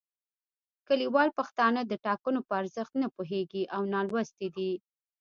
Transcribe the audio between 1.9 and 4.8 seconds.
ټاکنو په ارزښت نه پوهیږي او نالوستي دي